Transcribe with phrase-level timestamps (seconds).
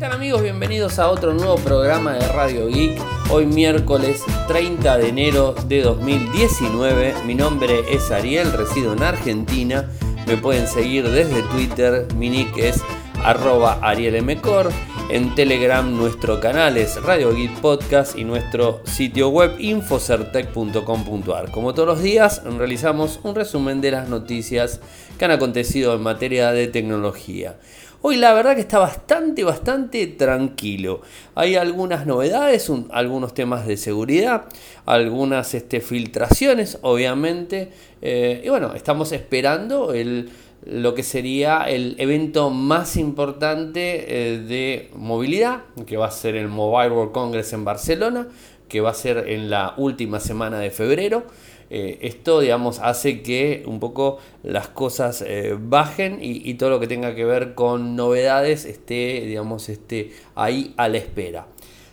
[0.00, 0.42] tal amigos?
[0.42, 2.98] Bienvenidos a otro nuevo programa de Radio Geek.
[3.28, 7.16] Hoy miércoles 30 de enero de 2019.
[7.26, 9.90] Mi nombre es Ariel, resido en Argentina.
[10.26, 12.06] Me pueden seguir desde Twitter.
[12.16, 12.80] Mi nick es
[13.22, 13.78] arroba.
[15.10, 21.50] En Telegram nuestro canal es Radio Geek Podcast y nuestro sitio web infocertec.com.ar.
[21.50, 24.80] Como todos los días realizamos un resumen de las noticias
[25.18, 27.56] que han acontecido en materia de tecnología.
[28.02, 31.02] Hoy la verdad que está bastante, bastante tranquilo.
[31.34, 34.46] Hay algunas novedades, algunos temas de seguridad,
[34.86, 37.70] algunas este, filtraciones, obviamente.
[38.00, 39.92] Eh, y bueno, estamos esperando
[40.64, 46.48] lo que sería el evento más importante eh, de movilidad, que va a ser el
[46.48, 48.28] Mobile World Congress en Barcelona,
[48.66, 51.24] que va a ser en la última semana de febrero.
[51.72, 56.88] Eh, esto, digamos, hace que un poco las cosas eh, bajen y, todo lo que
[56.88, 61.46] tenga que ver con novedades esté, digamos, esté ahí a la espera.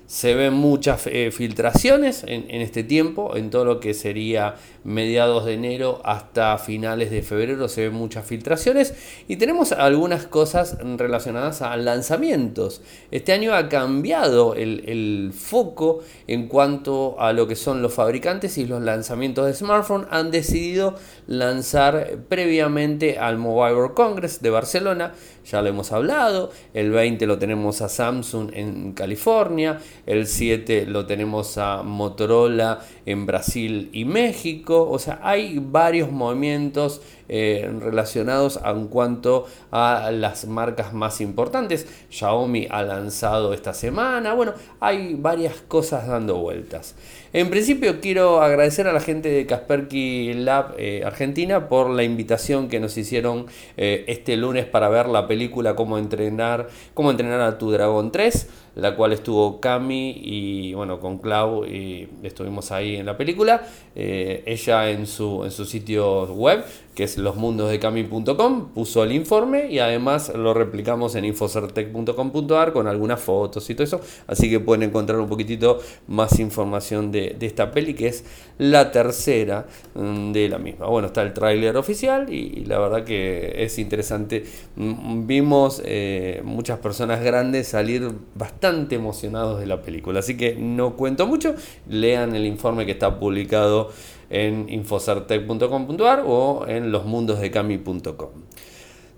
[0.08, 4.56] Se ven muchas eh, filtraciones en, este tiempo, en todo lo que sería
[4.88, 8.94] mediados de enero hasta finales de febrero se ven muchas filtraciones
[9.28, 12.82] y tenemos algunas cosas relacionadas a lanzamientos.
[13.12, 18.58] Este año ha cambiado el, el foco en cuanto a lo que son los fabricantes
[18.58, 20.08] y los lanzamientos de smartphone.
[20.10, 20.96] Han decidido
[21.28, 25.14] lanzar previamente al Mobile World Congress de Barcelona,
[25.46, 31.06] ya lo hemos hablado, el 20 lo tenemos a Samsung en California, el 7 lo
[31.06, 34.77] tenemos a Motorola en Brasil y México.
[34.86, 41.88] O sea, hay varios movimientos eh, relacionados en cuanto a las marcas más importantes.
[42.09, 44.34] Xiaomi ha lanzado esta semana.
[44.34, 46.95] Bueno, hay varias cosas dando vueltas.
[47.34, 52.69] En principio quiero agradecer a la gente de Kasperky Lab eh, Argentina por la invitación
[52.69, 57.58] que nos hicieron eh, este lunes para ver la película Cómo entrenar, cómo entrenar a
[57.58, 63.07] tu dragón 3 la cual estuvo Cami y bueno, con Clau y estuvimos ahí en
[63.07, 63.68] la película.
[63.96, 66.63] Ella en su, en su sitio web,
[66.97, 73.69] que es losmundosdecami.com, puso el informe y además lo replicamos en infocertec.com.ar con algunas fotos
[73.69, 74.02] y todo eso.
[74.25, 75.78] Así que pueden encontrar un poquitito
[76.08, 78.25] más información de, esta peli, que es
[78.58, 80.88] la tercera mm, de la misma.
[80.88, 84.44] Bueno, está el tráiler oficial y, la verdad que es interesante.
[84.75, 90.22] Mm, vimos eh, muchas personas grandes salir bastante emocionados de la película.
[90.22, 91.53] Así que no cuento mucho,
[91.88, 93.91] lean el informe que está publicado
[94.30, 98.30] en infocertec.com.ar o en losmundosdecami.com.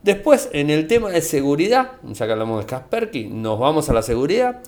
[0.04, 4.02] Después, en el tema de seguridad, ya que hablamos de Kaspersky, nos vamos a la
[4.02, 4.62] seguridad.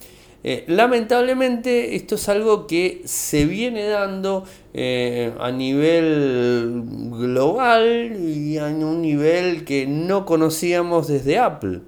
[0.44, 4.44] Eh, lamentablemente esto es algo que se viene dando
[4.74, 11.82] eh, a nivel global y a un nivel que no conocíamos desde Apple,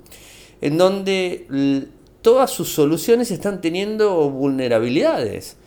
[0.61, 1.87] en donde
[2.21, 5.57] todas sus soluciones están teniendo vulnerabilidades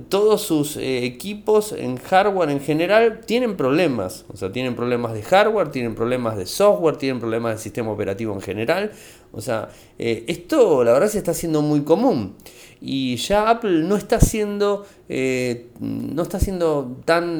[0.00, 4.24] todos sus eh, equipos en hardware en general tienen problemas.
[4.32, 8.34] O sea, tienen problemas de hardware, tienen problemas de software, tienen problemas de sistema operativo
[8.34, 8.92] en general.
[9.32, 9.68] O sea,
[9.98, 12.36] eh, esto la verdad se está haciendo muy común.
[12.86, 17.38] Y ya Apple no está siendo, eh, no está siendo tan,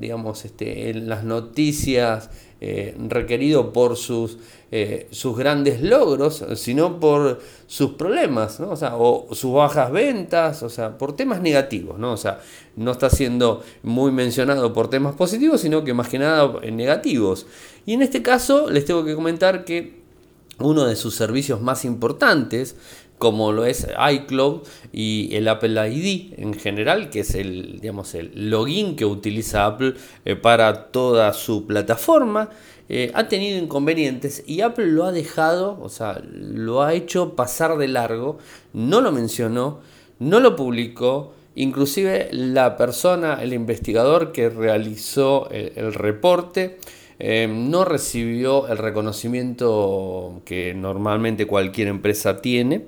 [0.00, 2.30] digamos, este, en las noticias
[3.08, 4.38] requerido por sus
[4.74, 8.72] eh, sus grandes logros, sino por sus problemas, ¿no?
[8.72, 12.12] O, sus bajas ventas, o sea, por temas negativos, ¿no?
[12.12, 12.40] O sea,
[12.76, 17.44] no está siendo muy mencionado por temas positivos, sino que más que nada negativos.
[17.84, 20.00] Y en este caso les tengo que comentar que
[20.58, 22.74] uno de sus servicios más importantes,
[23.22, 24.62] como lo es iCloud
[24.92, 29.94] y el Apple ID en general, que es el, digamos, el login que utiliza Apple
[30.24, 32.50] eh, para toda su plataforma,
[32.88, 37.78] eh, ha tenido inconvenientes y Apple lo ha dejado, o sea, lo ha hecho pasar
[37.78, 38.38] de largo,
[38.72, 39.78] no lo mencionó,
[40.18, 46.78] no lo publicó, inclusive la persona, el investigador que realizó el, reporte,
[47.20, 52.86] eh, no recibió el reconocimiento que normalmente cualquier empresa tiene.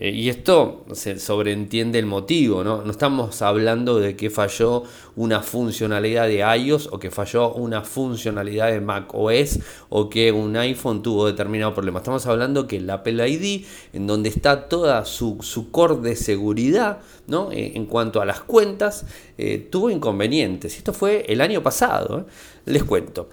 [0.00, 2.82] Eh, y esto se sobreentiende el motivo, ¿no?
[2.82, 4.84] No estamos hablando de que falló
[5.16, 9.58] una funcionalidad de iOS o que falló una funcionalidad de Mac OS
[9.88, 11.98] o que un iPhone tuvo determinado problema.
[11.98, 17.00] Estamos hablando que el Apple ID, en donde está toda su, su core de seguridad,
[17.26, 17.50] ¿no?
[17.50, 19.04] Eh, en cuanto a las cuentas,
[19.36, 20.76] eh, tuvo inconvenientes.
[20.76, 22.26] Esto fue el año pasado.
[22.66, 23.30] Les cuento.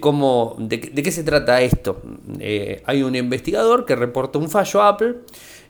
[0.00, 2.02] Cómo, de, qué se trata esto?
[2.84, 5.16] hay un investigador que reporta un fallo Apple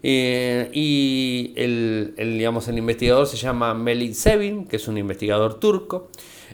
[0.02, 6.08] eh, y el, digamos, el investigador se llama Melik Sevin, que es un investigador turco.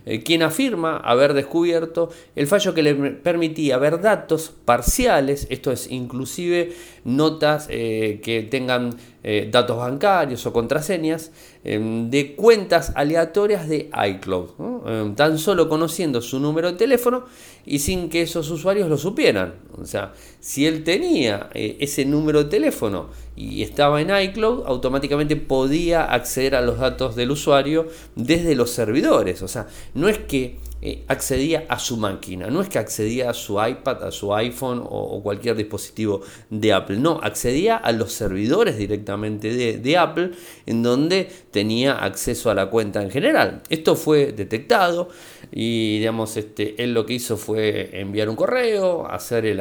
[0.04, 5.90] Eh, quien afirma haber descubierto el fallo que le permitía ver datos parciales, esto es
[5.90, 6.72] inclusive
[7.04, 11.32] notas eh, que tengan eh, datos bancarios o contraseñas
[11.64, 17.24] em, de cuentas aleatorias de iCloud, tan solo conociendo su número de teléfono
[17.66, 19.54] y sin que esos usuarios lo supieran.
[19.76, 25.36] O sea, si él tenía eh, ese número de teléfono y estaba en iCloud, automáticamente
[25.36, 29.42] podía acceder a los datos del usuario desde los servidores.
[29.42, 32.48] O sea, no es que eh, accedía a su máquina.
[32.48, 36.98] No es que accedía a su iPad, a su iPhone o, cualquier dispositivo de Apple.
[36.98, 40.32] No, accedía a los servidores directamente de, Apple
[40.66, 43.62] en donde tenía acceso a la cuenta en general.
[43.70, 45.08] Esto fue detectado
[45.58, 49.58] y digamos, este, él lo que hizo fue enviar un correo, hacer el,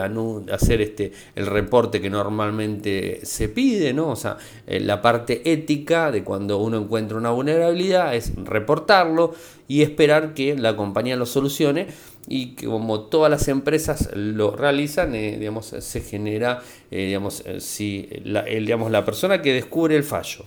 [0.51, 4.09] hacer este, el reporte que normalmente se pide, ¿no?
[4.09, 4.35] O sea,
[4.67, 9.33] eh, la parte ética de cuando uno encuentra una vulnerabilidad es reportarlo
[9.69, 11.87] y esperar que la compañía lo solucione
[12.27, 16.61] y que como todas las empresas lo realizan, eh, digamos, se genera,
[16.91, 20.43] eh, digamos, si la, digamos, la persona que descubre el fallo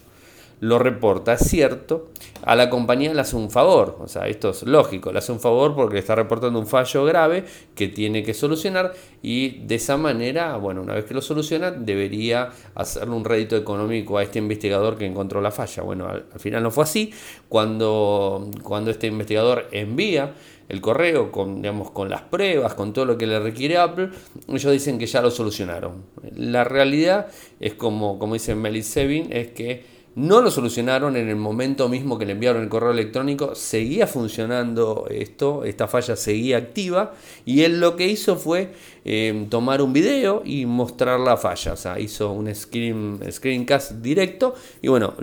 [0.61, 2.09] lo reporta, es cierto,
[2.43, 3.99] a la compañía le hace un favor.
[4.01, 7.45] O sea, esto es lógico, le hace un favor porque está reportando un fallo grave
[7.75, 12.51] que tiene que solucionar y de esa manera, bueno, una vez que lo soluciona, debería
[12.75, 15.83] hacerle un rédito económico a este investigador que encontró la falla.
[15.83, 17.13] Bueno, al, final no fue así.
[17.49, 20.35] Cuando, cuando este investigador envía
[20.69, 24.11] el correo con, digamos, con las pruebas, con todo lo que le requiere Apple,
[24.49, 26.05] ellos dicen que ya lo solucionaron.
[26.37, 27.29] La realidad
[27.59, 32.19] es como, como dice Melis Sevin, es que no lo solucionaron en el momento mismo
[32.19, 37.15] que le enviaron el correo electrónico, seguía funcionando esto, esta falla seguía activa
[37.45, 38.73] y él lo que hizo fue
[39.05, 44.55] eh, tomar un video y mostrar la falla, o sea, hizo un screen, screencast directo
[44.83, 45.15] y bueno,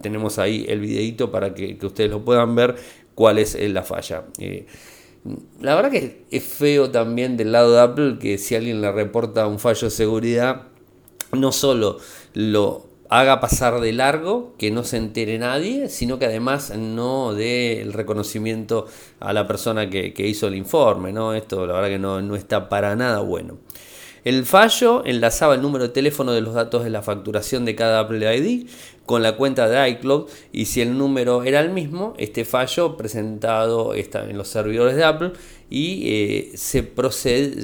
[0.00, 2.76] tenemos ahí el videito para que, ustedes lo puedan ver
[3.14, 4.24] cuál es eh, la falla.
[4.38, 4.66] Eh,
[5.60, 9.46] la verdad que es feo también del lado de Apple que si alguien le reporta
[9.46, 10.62] un fallo de seguridad,
[11.32, 11.98] no solo
[12.32, 17.82] lo haga pasar de largo, que no se entere nadie, sino que además no dé
[17.82, 18.86] el reconocimiento
[19.18, 21.12] a la persona que, hizo el informe.
[21.12, 21.34] ¿no?
[21.34, 23.58] Esto la verdad que no, no está para nada bueno.
[24.24, 28.00] El fallo enlazaba el número de teléfono de los datos de la facturación de cada
[28.00, 28.66] Apple ID
[29.06, 33.94] con la cuenta de iCloud y si el número era el mismo, este fallo presentado
[33.94, 35.32] está en los servidores de Apple
[35.70, 36.92] y eh, se,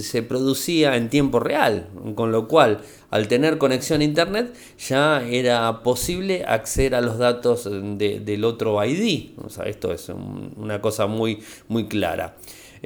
[0.02, 2.80] se producía en tiempo real, con lo cual
[3.10, 9.30] al tener conexión a internet ya era posible acceder a los datos del otro ID.
[9.66, 12.36] Esto es una cosa muy, muy clara.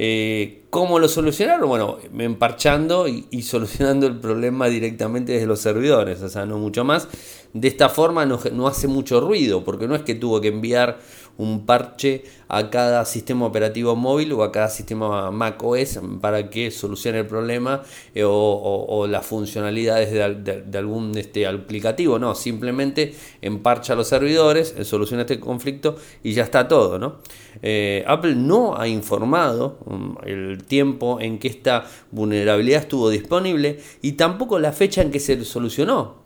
[0.03, 1.69] Eh, ¿Cómo lo solucionaron?
[1.69, 7.07] Bueno, emparchando y, solucionando el problema directamente desde los servidores, o sea, no mucho más.
[7.53, 11.01] De esta forma no hace mucho ruido, porque no es que tuvo que enviar
[11.41, 16.71] un parche a cada sistema operativo móvil o a cada sistema Mac OS para que
[16.71, 17.83] solucione el problema
[18.15, 22.19] eh, o, las funcionalidades de, algún este, aplicativo.
[22.19, 26.99] No, simplemente emparcha los servidores, eh, soluciona este conflicto y ya está todo.
[26.99, 27.17] ¿no?
[27.63, 34.13] Eh, Apple no ha informado mm, el tiempo en que esta vulnerabilidad estuvo disponible y
[34.13, 36.21] tampoco la fecha en que se solucionó.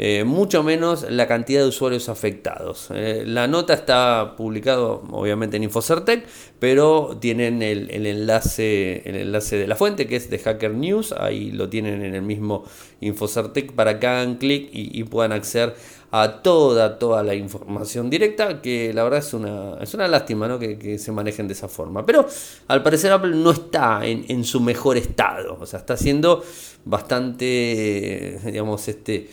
[0.00, 2.86] Eh, mucho menos la cantidad de usuarios afectados.
[2.94, 6.24] Eh, la nota está publicado obviamente en Infocertec,
[6.60, 11.50] pero tienen el, enlace, el enlace de la fuente que es de Hacker News, ahí
[11.50, 12.62] lo tienen en el mismo
[13.00, 15.74] Infocertec para que hagan clic y, puedan acceder
[16.12, 20.60] a toda, toda la información directa, que la verdad es una, es una lástima ¿no?
[20.60, 22.06] que, se manejen de esa forma.
[22.06, 22.24] Pero
[22.68, 26.44] al parecer Apple no está en, en su mejor estado, o sea, está siendo
[26.84, 29.28] bastante, digamos, este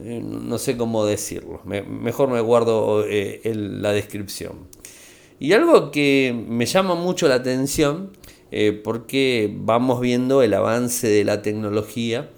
[0.00, 4.68] eh, no sé cómo decirlo, mejor me guardo eh, la descripción.
[5.38, 8.10] Y algo que me llama mucho la atención,
[8.50, 12.30] eh, porque vamos viendo el avance de la tecnología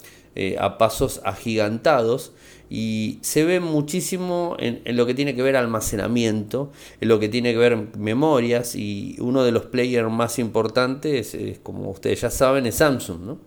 [0.60, 2.32] a pasos agigantados,
[2.70, 7.52] y se ve muchísimo en, lo que tiene que ver almacenamiento, en lo que tiene
[7.52, 12.76] que ver memorias y uno de los players más importantes, como ustedes ya saben, es
[12.76, 13.20] Samsung.
[13.22, 13.38] ¿no?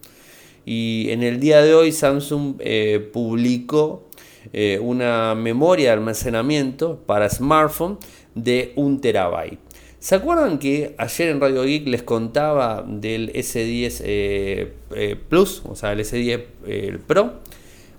[0.66, 4.08] Y en el día de hoy Samsung eh, publicó
[4.54, 7.98] eh, una memoria de almacenamiento para smartphone
[8.36, 9.60] de un terabyte.
[10.00, 15.92] ¿Se acuerdan que ayer en Radio Geek les contaba del S10 eh, Plus, o sea,
[15.92, 17.34] el S10 Pro?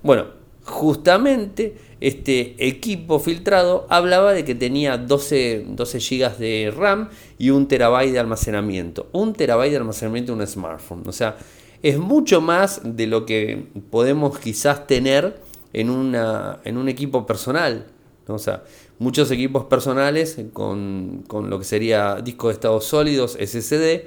[0.01, 0.25] Bueno,
[0.65, 7.69] justamente este equipo filtrado hablaba de que tenía 12, 12 GB de RAM y un
[7.69, 9.07] terabyte de almacenamiento.
[9.13, 11.03] Un terabyte de almacenamiento en un smartphone.
[11.05, 11.37] O sea,
[11.83, 15.41] es mucho más de lo que podemos quizás tener
[15.73, 17.87] en, una, en un equipo personal.
[18.27, 18.63] O sea,
[18.99, 24.05] muchos equipos personales con, lo que sería discos de estados sólidos, SSD,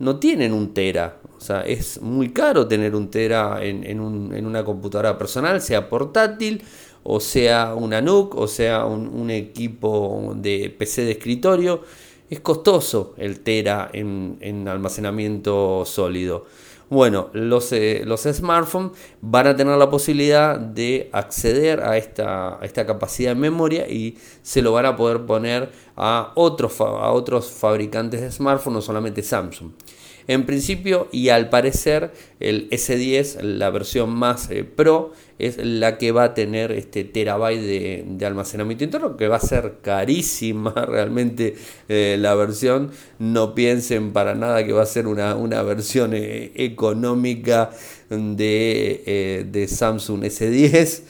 [0.00, 1.18] no tienen un tera.
[1.38, 6.60] O sea, es muy caro tener un tera en, una computadora personal, sea portátil,
[7.04, 11.82] o sea una NUC, o sea un, equipo de PC de escritorio.
[12.28, 16.46] Es costoso el tera en almacenamiento sólido.
[16.92, 22.84] Bueno, los, eh, los smartphones van a tener la posibilidad de acceder a esta, esta
[22.84, 28.20] capacidad de memoria y se lo van a poder poner a otros, a otros fabricantes
[28.20, 29.72] de smartphones, no solamente Samsung.
[30.28, 36.12] En principio y al parecer el S10, la versión más eh, pro, es la que
[36.12, 41.56] va a tener este terabyte de, almacenamiento interno, que va a ser carísima realmente
[41.88, 42.90] eh, la versión.
[43.18, 47.70] No piensen para nada que va a ser una, versión eh, económica
[48.10, 51.02] de, de, Samsung S10.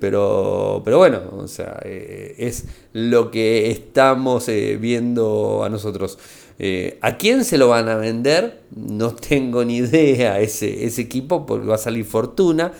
[0.00, 6.18] Pero, pero bueno, o sea, es lo que estamos viendo a nosotros.
[6.58, 8.62] Eh, ¿A quién se lo van a vender?
[8.74, 12.72] No tengo ni idea ese, ese equipo porque va a salir fortuna.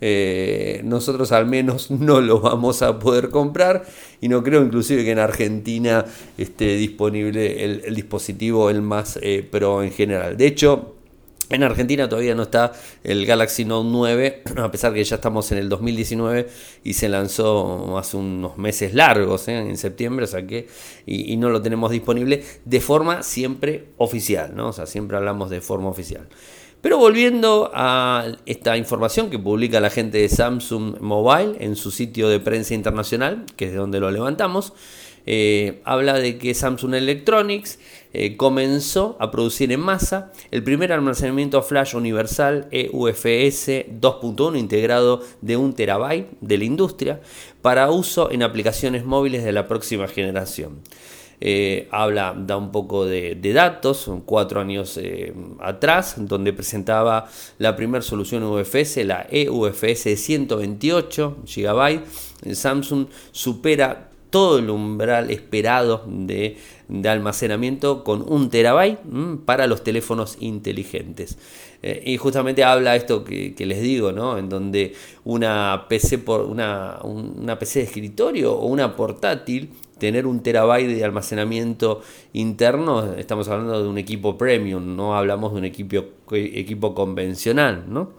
[0.00, 3.84] Eh, nosotros al menos no lo vamos a poder comprar
[4.20, 6.04] y no creo inclusive que en Argentina
[6.36, 10.36] esté disponible el, dispositivo el más eh, pro en general.
[10.36, 10.93] De hecho,
[11.50, 12.72] en Argentina todavía no está
[13.02, 16.48] el Galaxy Note 9, a pesar que ya estamos en el 2019
[16.84, 19.58] y se lanzó hace unos meses largos, ¿eh?
[19.58, 20.68] en septiembre, o sea que,
[21.06, 24.68] y, no lo tenemos disponible de forma siempre oficial, ¿no?
[24.68, 26.28] O sea, siempre hablamos de forma oficial.
[26.80, 32.28] Pero volviendo a esta información que publica la gente de Samsung Mobile en su sitio
[32.28, 34.74] de prensa internacional, que es de donde lo levantamos,
[35.26, 37.78] eh, habla de que Samsung Electronics
[38.16, 45.56] eh, comenzó a producir en masa el primer almacenamiento flash universal EUFS 2.1 integrado de
[45.56, 47.20] 1 terabyte de la industria
[47.60, 50.80] para uso en aplicaciones móviles de la próxima generación.
[51.40, 54.98] Eh, habla, da un poco de, datos, cuatro años
[55.60, 57.28] atrás, donde presentaba
[57.58, 62.54] la primera solución UFS, la EUFS de 128 GB.
[62.54, 66.56] Samsung supera todo el umbral esperado de,
[67.04, 68.98] almacenamiento con un terabyte
[69.44, 71.38] para los teléfonos inteligentes.
[71.84, 74.36] Eh, y justamente habla esto que, les digo, ¿no?
[74.36, 80.42] En donde una PC, por, una, una PC de escritorio o una portátil tener un
[80.42, 86.06] terabyte de almacenamiento interno, estamos hablando de un equipo premium, no hablamos de un equipo,
[86.32, 87.84] equipo convencional.
[87.86, 88.14] ¿no?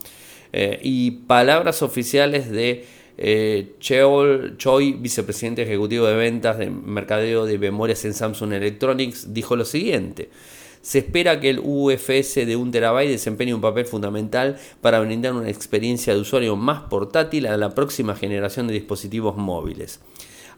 [0.54, 2.86] Eh, y palabras oficiales de
[3.18, 9.56] eh, Cheol Choi, vicepresidente ejecutivo de ventas de mercadeo de memorias en Samsung Electronics, dijo
[9.56, 10.30] lo siguiente.
[10.82, 15.50] Se espera que el UFS de 1 terabyte desempeñe un papel fundamental para brindar una
[15.50, 20.00] experiencia de usuario más portátil a la próxima generación de dispositivos móviles.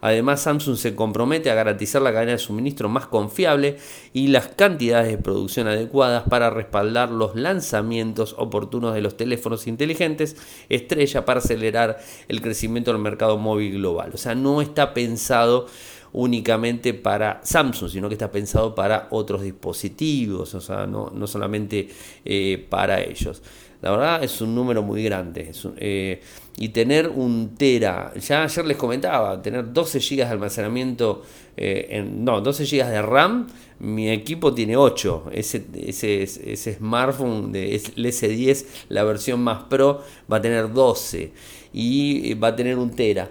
[0.00, 3.78] Además, Samsung se compromete a garantizar la cadena de suministro más confiable
[4.12, 10.36] y las cantidades de producción adecuadas para respaldar los lanzamientos oportunos de los teléfonos inteligentes
[10.68, 14.10] estrella para acelerar el crecimiento del mercado móvil global.
[14.14, 15.66] O sea, no está pensado
[16.12, 21.88] únicamente para Samsung, sino que está pensado para otros dispositivos, o sea, no, solamente
[22.24, 23.42] eh, para ellos.
[23.80, 25.52] La verdad es un número muy grande.
[25.76, 26.20] Eh,
[26.56, 31.22] y tener un tera, ya ayer les comentaba, tener 12 GB de almacenamiento,
[31.56, 33.46] eh, en, no, 12 GB de RAM,
[33.78, 35.30] mi equipo tiene 8.
[35.32, 41.30] Ese, ese, ese smartphone, de, el S10, la versión más pro, va a tener 12
[41.72, 43.30] y va a tener un tera.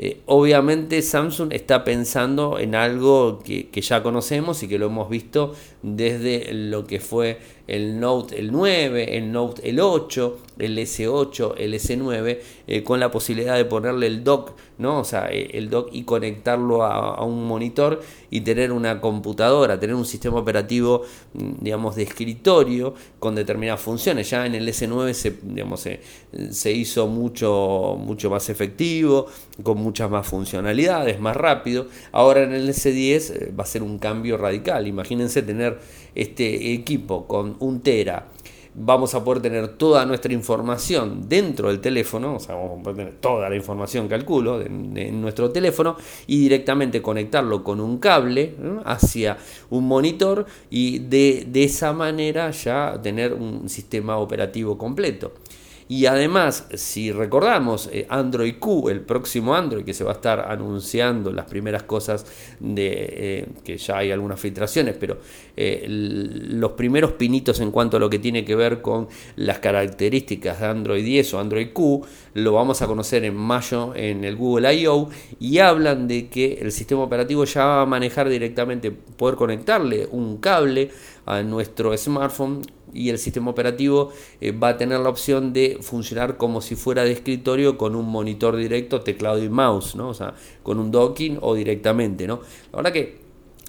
[0.00, 5.54] Eh, obviamente Samsung está pensando en algo que, ya conocemos y que lo hemos visto
[5.82, 11.74] desde lo que fue el Note el 9, el Note el 8, el S8, el
[11.74, 15.00] S9, eh, con la posibilidad de ponerle el dock, ¿no?
[15.00, 18.00] O sea, eh, el dock y conectarlo a, un monitor
[18.30, 21.02] y tener una computadora, tener un sistema operativo,
[21.34, 24.30] mm, digamos, de escritorio con determinadas funciones.
[24.30, 29.26] Ya en el S9 se, digamos, se, hizo mucho, mucho más efectivo,
[29.62, 31.86] con muchas más funcionalidades, más rápido.
[32.12, 34.86] Ahora en el S10 eh, va a ser un cambio radical.
[34.86, 35.78] Imagínense tener
[36.14, 38.26] este equipo con un tera
[38.80, 42.96] vamos a poder tener toda nuestra información dentro del teléfono, o sea, vamos a poder
[42.96, 48.54] tener toda la información, calculo, en nuestro teléfono y directamente conectarlo con un cable
[48.84, 49.36] hacia
[49.70, 55.32] un monitor y de, esa manera ya tener un sistema operativo completo.
[55.88, 60.40] Y además, si recordamos, eh, Android Q, el próximo Android que se va a estar
[60.40, 62.26] anunciando las primeras cosas
[62.60, 65.18] de eh, que ya hay algunas filtraciones, pero
[65.56, 70.60] eh, los primeros pinitos en cuanto a lo que tiene que ver con las características
[70.60, 72.04] de Android 10 o Android Q,
[72.34, 75.08] lo vamos a conocer en mayo en el Google I.O.
[75.40, 80.36] y hablan de que el sistema operativo ya va a manejar directamente, poder conectarle un
[80.36, 80.90] cable
[81.28, 82.62] a nuestro smartphone
[82.94, 87.04] y el sistema operativo eh, va a tener la opción de funcionar como si fuera
[87.04, 90.08] de escritorio con un monitor directo, teclado y mouse, ¿no?
[90.08, 92.40] O sea, con un docking o directamente, ¿no?
[92.72, 93.18] La verdad que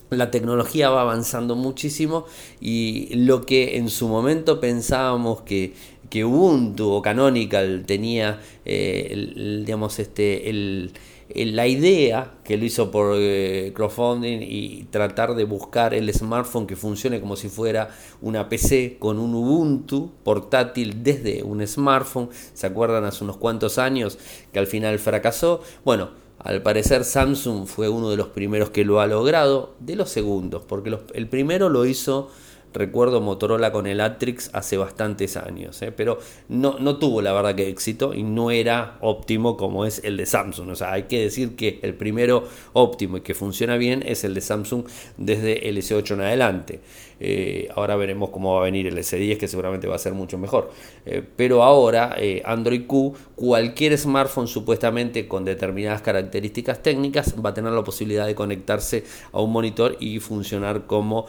[0.10, 2.26] la tecnología va avanzando muchísimo
[2.62, 5.74] y lo que en su momento pensábamos que,
[6.10, 10.94] que Ubuntu o Canonical tenía, eh, digamos, este, el
[11.36, 16.76] la idea que lo hizo por eh, crowdfunding y tratar de buscar el smartphone que
[16.76, 17.90] funcione como si fuera
[18.22, 22.30] una PC con un Ubuntu portátil desde un smartphone.
[22.54, 24.18] ¿Se acuerdan hace unos cuantos años
[24.52, 25.62] que al final fracasó?
[25.86, 26.10] Bueno,
[26.40, 30.64] al parecer Samsung fue uno de los primeros que lo ha logrado, de los segundos,
[30.68, 32.30] porque el primero lo hizo
[32.72, 35.92] Recuerdo Motorola con el Atrix hace bastantes años, ¿eh?
[35.92, 40.18] pero no, no tuvo la verdad que éxito y no era óptimo como es el
[40.18, 40.70] de Samsung.
[40.70, 44.36] O sea, hay que decir que el primero óptimo y que funciona bien es el
[44.36, 44.84] de Samsung
[45.18, 46.80] desde el S8 en adelante.
[47.22, 50.38] Eh, ahora veremos cómo va a venir el S10, que seguramente va a ser mucho
[50.38, 50.72] mejor.
[51.06, 57.74] Eh, pero ahora, Android Q, cualquier smartphone supuestamente con determinadas características técnicas va a tener
[57.74, 61.26] la posibilidad de conectarse a un monitor y funcionar como,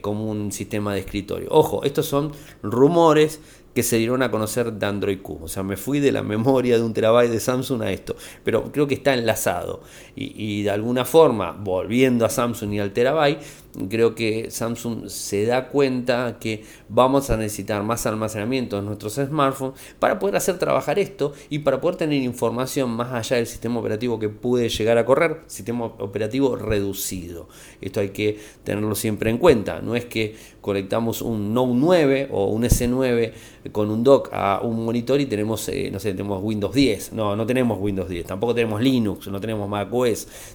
[0.00, 1.48] como un sistema de escritorio.
[1.50, 3.40] Ojo, estos son rumores
[3.74, 5.38] que se dieron a conocer de Android Q.
[5.42, 8.16] O sea, me fui de la memoria de un terabyte de Samsung a esto.
[8.44, 9.82] Pero creo que está enlazado.
[10.14, 13.40] Y, de alguna forma, volviendo a Samsung y al terabyte,
[13.88, 19.80] creo que Samsung se da cuenta que vamos a necesitar más almacenamiento en nuestros smartphones
[19.98, 24.18] para poder hacer trabajar esto y para poder tener información más allá del sistema operativo
[24.18, 27.48] que puede llegar a correr, sistema operativo reducido.
[27.80, 29.80] Esto hay que tenerlo siempre en cuenta.
[29.80, 33.32] No es que conectamos un Note 9 o un S9
[33.72, 37.12] con un dock a un monitor y tenemos, eh, no sé, tenemos Windows 10.
[37.12, 39.68] No, no tenemos Windows 10, tampoco tenemos Linux, no tenemos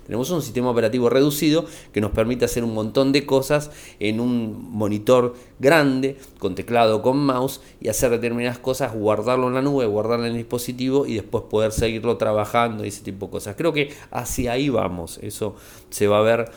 [0.05, 4.71] Tenemos un sistema operativo reducido que nos permite hacer un montón de cosas en un
[4.71, 10.25] monitor grande, con teclado, con mouse, y hacer determinadas cosas, guardarlo en la nube, guardarlo
[10.25, 13.55] en el dispositivo y después poder seguirlo trabajando y ese tipo de cosas.
[13.55, 15.19] Creo que hacia ahí vamos.
[15.21, 15.55] Eso
[15.89, 16.51] se va a ver,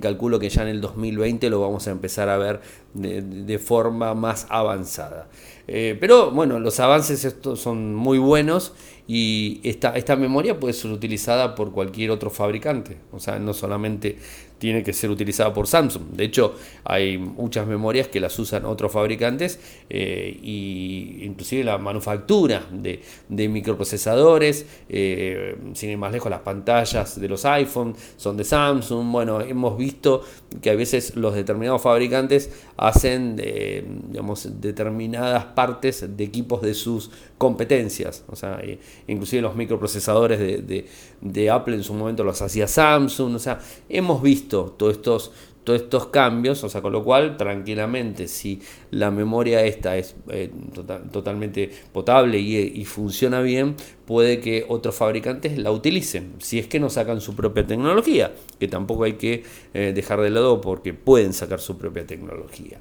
[0.00, 2.60] calculo que ya en el 2020 lo vamos a empezar a ver
[2.94, 5.28] de, forma más avanzada.
[5.68, 8.72] Eh, pero bueno, los avances estos son muy buenos
[9.08, 12.96] y esta, esta memoria puede ser utilizada por cualquier otro fabricante.
[13.12, 14.16] O sea, no solamente
[14.58, 16.12] tiene que ser utilizada por Samsung.
[16.12, 22.66] De hecho, hay muchas memorias que las usan otros fabricantes e y inclusive la manufactura
[22.70, 23.00] de,
[23.48, 29.10] microprocesadores, eh, sin ir más lejos, las pantallas de los iPhone son de Samsung.
[29.12, 30.22] Bueno, hemos visto
[30.60, 37.10] que a veces los determinados fabricantes hacen eh, digamos, determinadas partes de equipos de sus
[37.38, 38.24] competencias.
[38.28, 38.62] O sea,
[39.06, 40.86] inclusive los microprocesadores de,
[41.20, 43.34] de Apple en su momento los hacía Samsung.
[43.34, 45.32] O sea, hemos visto todos estos,
[45.66, 50.48] todos estos cambios, o sea, con lo cual tranquilamente si la memoria esta es eh,
[50.72, 53.74] tota-, totalmente potable y, funciona bien,
[54.06, 58.68] puede que otros fabricantes la utilicen, si es que no sacan su propia tecnología, que
[58.68, 59.42] tampoco hay que
[59.74, 62.78] eh, dejar de lado porque pueden sacar su propia tecnología.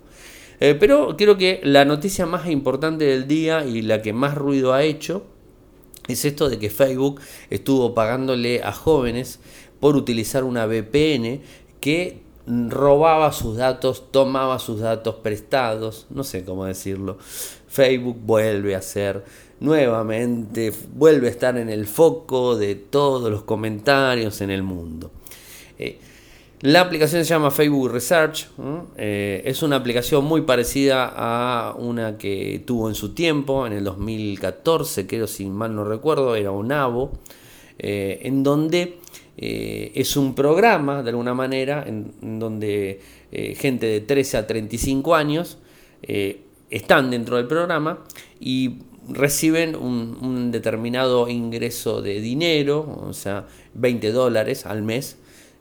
[0.59, 4.75] Eh, pero creo que la noticia más importante del día y la que más ruido
[4.75, 5.25] ha hecho
[6.07, 7.19] es esto de que Facebook
[7.49, 9.39] estuvo pagándole a jóvenes
[9.79, 11.41] por utilizar una VPN
[11.81, 17.17] que robaba sus datos, tomaba sus datos prestados, no sé cómo decirlo.
[17.67, 19.23] Facebook vuelve a ser
[19.59, 25.11] nuevamente, vuelve a estar en el foco de todos los comentarios en el mundo.
[25.77, 25.99] Eh,
[26.61, 28.47] la aplicación se llama Facebook Research.
[28.97, 33.83] Eh, es una aplicación muy parecida a una que tuvo en su tiempo, en el
[33.83, 37.11] 2014, creo si mal no recuerdo, era un AVO,
[37.77, 38.99] eh, en donde
[39.37, 45.15] eh, es un programa, de alguna manera, en, donde eh, gente de 13 a 35
[45.15, 45.57] años
[46.03, 48.03] eh, están dentro del programa
[48.39, 55.17] y reciben un, determinado ingreso de dinero, o sea, 20 dólares al mes,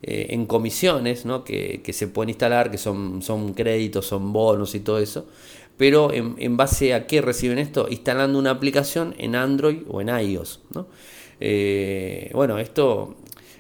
[0.06, 1.44] en comisiones ¿no?
[1.44, 5.26] que, se pueden instalar, que son, son créditos, son bonos y todo eso.
[5.78, 10.60] Pero en, base a qué reciben esto, instalando una aplicación en Android o en iOS.
[12.34, 13.16] bueno, esto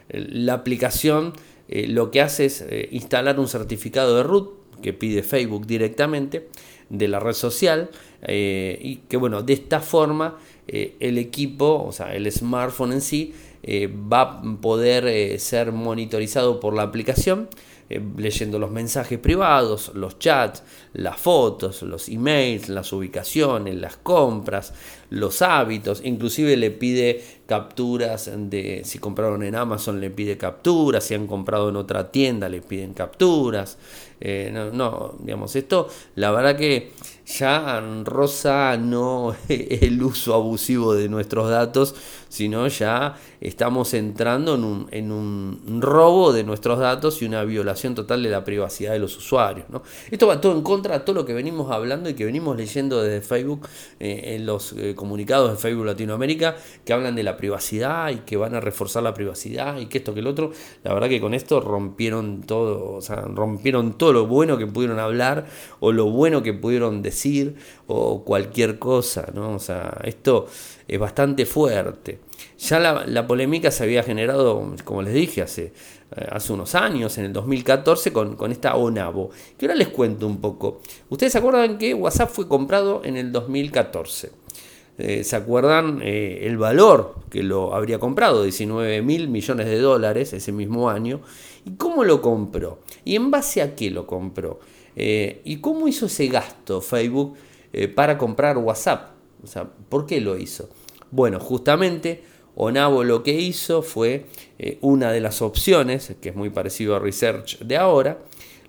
[0.08, 1.32] la aplicación
[1.68, 4.50] eh, lo que hace es eh, instalar un certificado de root
[4.82, 6.48] que pide Facebook directamente
[6.90, 7.90] de la red social
[8.26, 13.34] y que bueno, de esta forma el equipo, o sea, el smartphone en sí,
[13.66, 17.48] va a poder ser monitorizado por la aplicación
[17.90, 20.62] eh, leyendo los mensajes privados, los chats,
[20.94, 24.72] las fotos, los emails, las ubicaciones, las compras,
[25.10, 31.14] los hábitos, inclusive le pide capturas de si compraron en Amazon le pide capturas, si
[31.14, 33.76] han comprado en otra tienda le piden capturas.
[34.20, 36.92] Eh, no, no, digamos, esto la verdad que
[37.26, 41.94] ya rosa no el uso abusivo de nuestros datos,
[42.28, 47.94] sino ya estamos entrando en un, en un robo de nuestros datos y una violación
[47.94, 49.66] total de la privacidad de los usuarios.
[49.68, 49.82] ¿no?
[50.10, 53.02] Esto va todo en contra de todo lo que venimos hablando y que venimos leyendo
[53.02, 53.68] desde Facebook
[54.00, 58.38] eh, en los eh, comunicados de Facebook Latinoamérica que hablan de la privacidad y que
[58.38, 60.52] van a reforzar la privacidad y que esto que el otro.
[60.82, 64.98] La verdad que con esto rompieron todo, o sea, rompieron todo lo bueno que pudieron
[64.98, 65.44] hablar
[65.80, 69.54] o lo bueno que pudieron decir o cualquier cosa, ¿no?
[69.54, 70.46] O sea, esto
[70.88, 72.20] es bastante fuerte.
[72.68, 75.64] Ya la, polémica se había generado, como les dije, hace,
[76.16, 79.28] eh, hace unos años, en el 2014, con, con esta ONAVO.
[79.58, 80.80] Que ahora les cuento un poco.
[81.10, 84.30] Ustedes se acuerdan que WhatsApp fue comprado en el 2014.
[84.96, 88.44] Eh, ¿Se acuerdan eh, el valor que lo habría comprado?
[88.44, 91.20] 19 mil millones de dólares ese mismo año.
[91.66, 92.78] ¿Y cómo lo compró?
[93.04, 94.60] ¿Y en base a qué lo compró?
[94.96, 97.36] ¿Y cómo hizo ese gasto Facebook
[97.94, 99.10] para comprar WhatsApp?
[99.42, 100.70] O sea, ¿por qué lo hizo?
[101.10, 102.22] Bueno, justamente
[102.56, 104.26] Onavo lo que hizo fue
[104.58, 108.18] eh, una de las opciones, que es muy parecido a Research de ahora,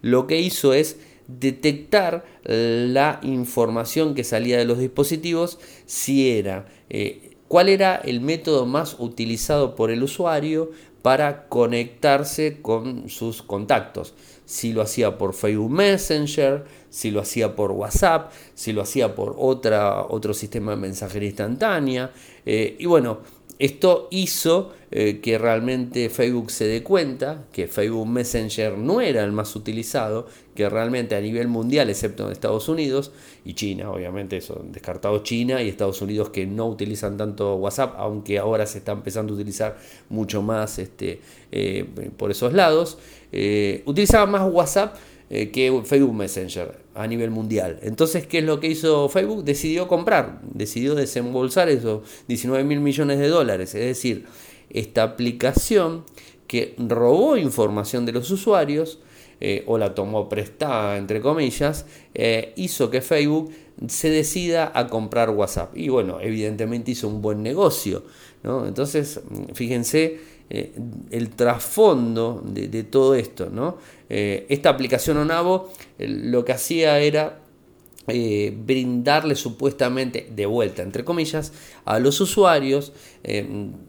[0.02, 6.68] lo que hizo es detectar la información que salía de los dispositivos, si era,
[7.48, 10.70] cuál era el método más utilizado por el usuario
[11.02, 14.14] para conectarse con sus contactos
[14.46, 19.36] si lo hacía por Facebook Messenger, si lo hacía por WhatsApp, si lo hacía por
[19.38, 22.12] otra, otro sistema de mensajería instantánea.
[22.46, 23.20] Eh, y bueno,
[23.60, 29.32] esto hizo eh, que realmente Facebook se dé cuenta que Facebook Messenger no era el
[29.32, 33.12] más utilizado, que realmente a nivel mundial, excepto en Estados Unidos
[33.44, 38.40] y China, obviamente son descartados China y Estados Unidos que no utilizan tanto WhatsApp, aunque
[38.40, 39.78] ahora se está empezando a utilizar
[40.10, 41.20] mucho más este,
[41.52, 41.86] eh,
[42.18, 42.98] por esos lados,
[43.32, 44.96] eh, utilizaban más WhatsApp
[45.30, 47.80] eh, que Facebook Messenger a nivel mundial.
[47.82, 49.44] Entonces, ¿qué es lo que hizo Facebook?
[49.44, 53.76] Decidió comprar, decidió desembolsar esos 19 mil millones de dólares.
[53.76, 54.26] Es decir,
[54.70, 56.04] esta aplicación
[56.48, 59.00] que robó información de los usuarios
[59.42, 63.52] eh, o la tomó prestada, entre comillas, eh, hizo que Facebook
[63.88, 65.76] se decida a comprar WhatsApp.
[65.76, 68.04] Y bueno, evidentemente hizo un buen negocio.
[68.44, 68.66] ¿no?
[68.66, 69.20] Entonces,
[69.54, 70.74] fíjense eh,
[71.10, 73.50] el trasfondo de, todo esto.
[73.50, 73.78] ¿no?
[74.10, 77.40] Eh, esta aplicación Onavo lo que hacía era
[78.08, 81.52] eh, brindarle supuestamente de vuelta, entre comillas,
[81.86, 82.94] a los usuarios,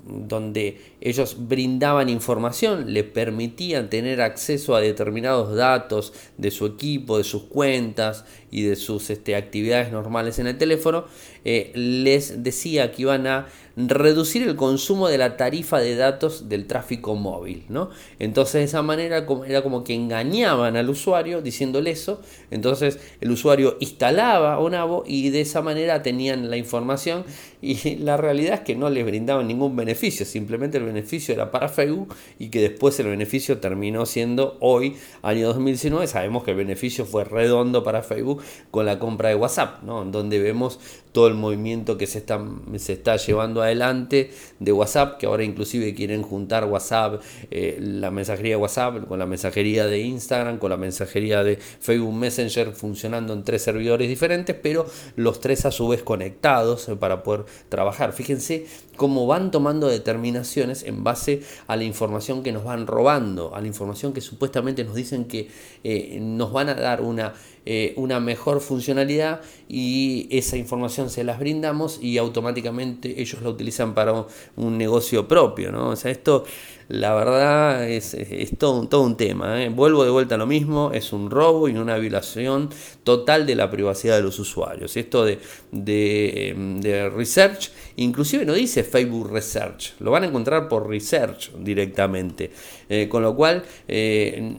[0.06, 7.24] donde ellos brindaban información, le permitían tener acceso a determinados datos de su equipo, de
[7.24, 11.04] sus cuentas y de sus este, actividades normales en el teléfono,
[11.44, 17.14] les decía que iban a reducir el consumo de la tarifa de datos del tráfico
[17.14, 17.64] móvil.
[17.68, 17.90] ¿no?
[18.18, 22.20] Entonces de esa manera era como que engañaban al usuario diciéndole eso.
[22.50, 27.24] Entonces el usuario instalaba Onavo y de esa manera tenían la información
[27.60, 30.24] y la realidad es que no les brindaban ningún beneficio.
[30.24, 30.80] Simplemente
[31.28, 36.06] era para Facebook y que después el beneficio terminó siendo hoy, año 2019.
[36.06, 40.04] Sabemos que el beneficio fue redondo para Facebook con la compra de WhatsApp, ¿no?
[40.04, 40.78] donde vemos
[41.16, 42.38] todo el movimiento que se está,
[42.76, 44.30] se está llevando adelante
[44.60, 49.24] de WhatsApp, que ahora inclusive quieren juntar WhatsApp, eh, la mensajería de WhatsApp con la
[49.24, 54.84] mensajería de Instagram, con la mensajería de Facebook Messenger funcionando en tres servidores diferentes, pero
[55.16, 58.12] los tres a su vez conectados eh, para poder trabajar.
[58.12, 63.60] Fíjense cómo van tomando determinaciones en base a la información que nos van robando, a
[63.60, 65.48] la información que supuestamente nos dicen que
[65.84, 67.34] eh, nos van a dar una
[67.68, 73.92] eh, una mejor funcionalidad y esa información se las brindamos y automáticamente ellos la utilizan
[73.92, 75.88] para un, negocio propio, ¿no?
[75.88, 76.44] O sea, esto
[76.88, 78.16] la verdad es,
[78.56, 79.60] todo, un, todo, un tema.
[79.60, 79.68] ¿eh?
[79.68, 82.70] Vuelvo de vuelta a lo mismo, es un robo y una violación
[83.02, 84.96] total de la privacidad de los usuarios.
[84.96, 85.40] Esto de,
[85.72, 92.50] de, research, inclusive no dice Facebook Research, lo van a encontrar por research directamente.
[92.88, 93.64] Eh, con lo cual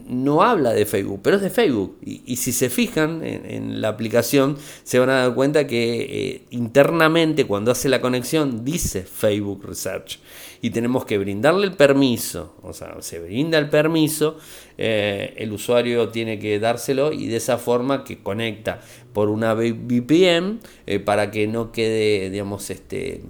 [0.06, 1.96] no habla de Facebook, pero es de Facebook.
[2.02, 7.44] y si se fijan, en, la aplicación, se van a dar cuenta que eh, internamente
[7.46, 10.18] cuando hace la conexión dice Facebook Research.
[10.60, 14.38] Y tenemos que brindarle el permiso, o sea, se brinda el permiso,
[14.80, 18.80] eh, el usuario tiene que dárselo y de esa forma que conecta
[19.12, 23.22] por una VPN eh, para que no quede, digamos, este,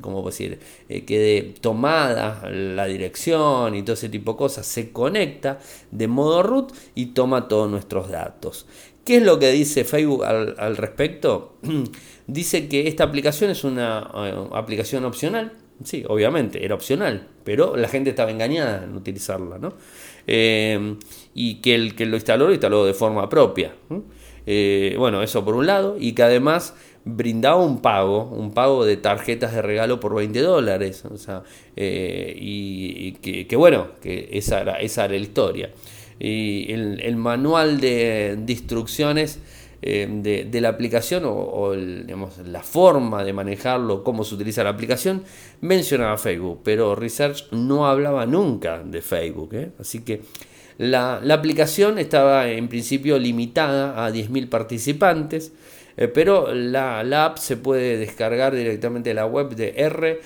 [0.00, 0.58] ¿cómo decir?
[0.88, 5.58] Eh, quede tomada la dirección y todo ese tipo de cosas, se conecta
[5.90, 8.66] de modo root y toma todos nuestros datos.
[9.04, 11.58] ¿Qué es lo que dice Facebook al, respecto?
[12.26, 13.98] dice que esta aplicación es una
[14.54, 19.74] aplicación opcional Sí, obviamente, era opcional, pero la gente estaba engañada en utilizarla, ¿no?
[20.26, 20.96] Eh,
[21.34, 23.74] y que el que lo instaló lo instaló de forma propia.
[24.46, 28.96] Eh, bueno, eso por un lado, y que además brindaba un pago, un pago de
[28.96, 31.42] tarjetas de regalo por 20 dólares, o sea,
[31.76, 35.70] eh, y, que, bueno, que esa era, esa era la historia.
[36.18, 39.40] Y el, manual de instrucciones
[39.86, 45.24] eh, de, la aplicación o, la forma de manejarlo, cómo se utiliza la aplicación,
[45.60, 49.50] mencionaba Facebook, pero Research no hablaba nunca de Facebook.
[49.52, 49.72] ¿eh?
[49.78, 50.22] Así que
[50.78, 55.52] la, aplicación estaba en principio limitada a 10.000 participantes.
[55.98, 60.18] Eh, pero la, app se puede descargar directamente de la web de r.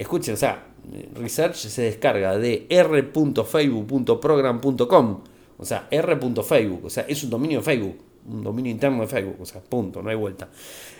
[0.00, 0.66] Escuchen, o sea,
[1.14, 5.20] Research se descarga de r.facebook.program.com.
[5.58, 9.36] O sea, r.facebook, o sea, es un dominio de Facebook un dominio interno de Facebook,
[9.40, 10.48] o sea, punto, no hay vuelta.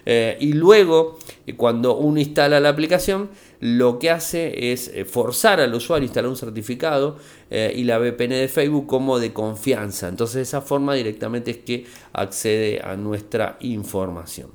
[0.05, 5.61] Eh, y luego, eh, cuando uno instala la aplicación, lo que hace es eh, forzar
[5.61, 7.17] al usuario a instalar un certificado
[7.51, 10.09] y la VPN de Facebook como de confianza.
[10.09, 14.51] Entonces, de esa forma directamente es que accede a nuestra información.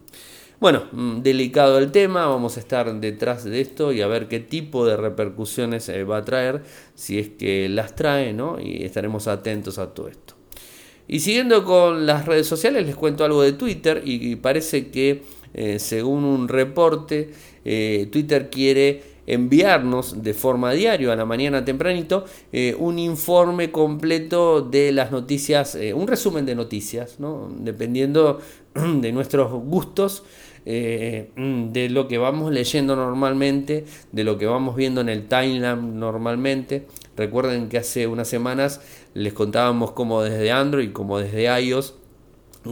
[0.59, 4.41] Bueno, mm, delicado el tema, vamos a estar detrás de esto y a ver qué
[4.41, 6.61] tipo de repercusiones va a traer,
[6.93, 8.59] si es que las trae, ¿no?
[8.59, 10.28] Y estaremos atentos a todo esto.
[11.11, 15.23] Y siguiendo con las redes sociales, les cuento algo de Twitter y, parece que
[15.55, 17.31] eh, según un reporte,
[17.65, 24.61] eh, Twitter quiere enviarnos de forma diaria a la mañana tempranito eh, un informe completo
[24.61, 27.51] de las noticias, un resumen de noticias, ¿no?
[27.59, 28.39] dependiendo
[28.75, 30.23] de nuestros gustos.
[30.65, 36.87] De lo que vamos leyendo normalmente, de lo que vamos viendo en el timeline normalmente.
[37.17, 38.81] Recuerden que hace unas semanas
[39.13, 41.95] les contábamos cómo desde Android como desde iOS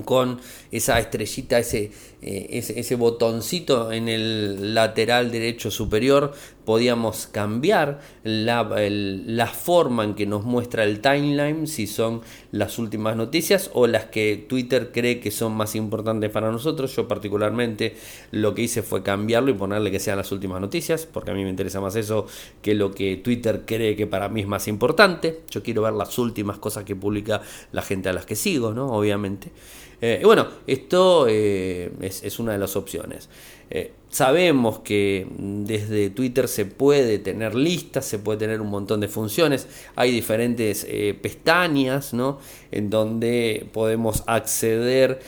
[0.06, 0.40] con
[0.72, 6.34] esa estrellita, ese, eh, ese, botoncito en el lateral derecho superior,
[6.68, 12.20] podíamos cambiar la, la, forma en que nos muestra el timeline, si son
[12.52, 16.94] las últimas noticias o las que Twitter cree que son más importantes para nosotros.
[16.94, 17.96] Yo particularmente
[18.32, 21.42] lo que hice fue cambiarlo y ponerle que sean las últimas noticias, porque a mí
[21.46, 22.28] me interesa más eso
[22.62, 25.44] que lo que Twitter cree que para mí es más importante.
[25.50, 28.92] Yo quiero ver las últimas cosas que publica la gente a las que sigo, ¿no?
[28.92, 29.54] Obviamente.
[30.00, 33.30] Eh, bueno, esto eh, es, una de las opciones.
[33.70, 39.08] Eh, sabemos que desde Twitter se puede tener listas, se puede tener un montón de
[39.08, 40.88] funciones, hay diferentes
[41.22, 42.40] pestañas ¿no?
[42.72, 45.20] en donde podemos acceder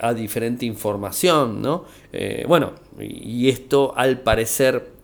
[0.00, 1.62] a diferente información.
[1.62, 1.84] ¿no?
[2.46, 4.97] bueno, y esto al parecer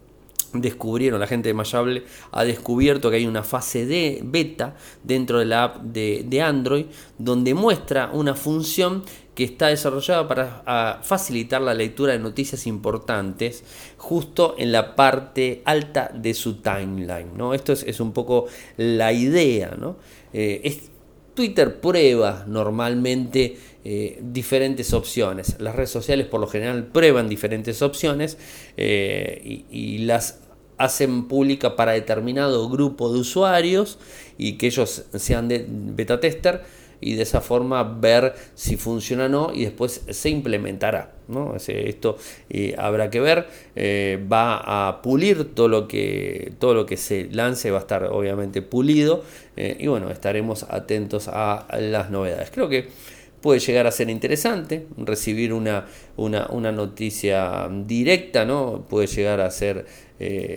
[0.60, 5.44] descubrieron, la gente de Mayable ha descubierto que hay una fase de beta dentro de
[5.46, 6.86] la app de, Android
[7.18, 9.02] donde muestra una función
[9.34, 13.64] que está desarrollada para facilitar la lectura de noticias importantes
[13.96, 17.36] justo en la parte alta de su timeline.
[17.36, 17.54] ¿no?
[17.54, 19.74] Esto es, un poco la idea.
[19.76, 19.96] ¿no?
[20.32, 20.80] Eh,
[21.34, 25.56] Twitter prueba normalmente eh, diferentes opciones.
[25.58, 28.38] Las redes sociales por lo general prueban diferentes opciones
[28.76, 30.40] eh, y, las
[30.78, 33.98] hacen pública para determinado grupo de usuarios
[34.38, 36.62] y que ellos sean de beta tester
[37.00, 41.12] y de esa forma ver si funciona o no y después se implementará.
[41.28, 41.54] ¿no?
[41.56, 42.16] Esto
[42.48, 47.28] eh, habrá que ver, eh, va a pulir todo lo, que, todo lo que se
[47.30, 49.22] lance, va a estar obviamente pulido
[49.56, 52.50] eh, y bueno, estaremos atentos a las novedades.
[52.50, 52.88] Creo que
[53.44, 55.84] puede llegar a ser interesante recibir una,
[56.16, 58.86] una, noticia directa, ¿no?
[58.88, 59.84] puede llegar a ser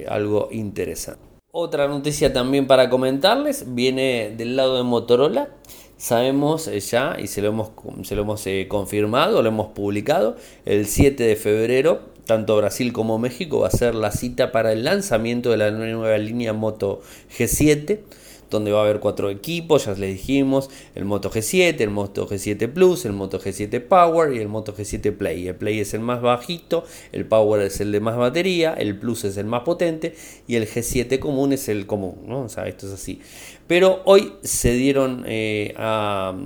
[0.07, 1.21] algo interesante.
[1.51, 5.49] Otra noticia también para comentarles viene del lado de Motorola
[5.97, 7.71] sabemos eh, ya y se lo hemos,
[8.03, 13.17] se lo hemos eh, confirmado, lo hemos publicado, el 7 de febrero, tanto Brasil como
[13.19, 17.01] México va a ser la cita para el lanzamiento de la nueva línea Moto
[17.37, 17.99] G7
[18.49, 22.71] donde va a haber cuatro equipos, ya les dijimos, el Moto G7, el Moto G7
[22.71, 25.47] Plus, el Moto G7 Power y el Moto G7 Play.
[25.47, 29.25] El Play es el más bajito, el Power es el de más batería, el Plus
[29.25, 30.15] es el más potente
[30.47, 32.41] y el G7 común es el común, ¿no?
[32.41, 33.21] O sea, esto es así.
[33.67, 35.73] Pero hoy se dieron, eh,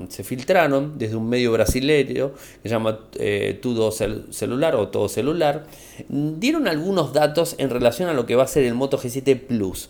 [0.09, 2.31] se filtraron desde un medio brasileño
[2.63, 5.65] que se llama eh, Tudo Celular o Todo Celular,
[6.09, 9.89] dieron algunos datos en relación a lo que va a ser el Moto G7 Plus.